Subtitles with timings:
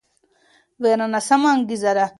[0.81, 2.05] ویره ناسمه انګیزه ده